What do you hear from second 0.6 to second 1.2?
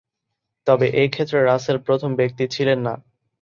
তবে এ